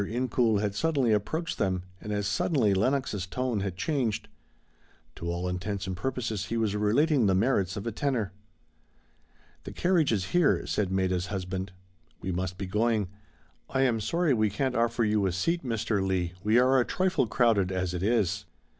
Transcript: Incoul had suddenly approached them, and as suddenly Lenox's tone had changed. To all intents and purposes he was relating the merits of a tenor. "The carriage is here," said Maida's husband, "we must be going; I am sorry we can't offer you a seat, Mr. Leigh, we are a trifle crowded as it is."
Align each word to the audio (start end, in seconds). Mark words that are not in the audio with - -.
Incoul 0.03 0.61
had 0.61 0.73
suddenly 0.73 1.11
approached 1.13 1.59
them, 1.59 1.83
and 2.01 2.11
as 2.11 2.25
suddenly 2.25 2.73
Lenox's 2.73 3.27
tone 3.27 3.59
had 3.59 3.77
changed. 3.77 4.29
To 5.17 5.29
all 5.29 5.47
intents 5.47 5.85
and 5.85 5.95
purposes 5.95 6.45
he 6.45 6.57
was 6.57 6.75
relating 6.75 7.27
the 7.27 7.35
merits 7.35 7.77
of 7.77 7.85
a 7.85 7.91
tenor. 7.91 8.33
"The 9.63 9.71
carriage 9.71 10.11
is 10.11 10.29
here," 10.33 10.65
said 10.65 10.91
Maida's 10.91 11.27
husband, 11.27 11.71
"we 12.19 12.31
must 12.31 12.57
be 12.57 12.65
going; 12.65 13.09
I 13.69 13.83
am 13.83 13.99
sorry 14.01 14.33
we 14.33 14.49
can't 14.49 14.73
offer 14.73 15.05
you 15.05 15.27
a 15.27 15.31
seat, 15.31 15.63
Mr. 15.63 16.03
Leigh, 16.03 16.33
we 16.43 16.57
are 16.57 16.79
a 16.79 16.83
trifle 16.83 17.27
crowded 17.27 17.71
as 17.71 17.93
it 17.93 18.01
is." 18.01 18.45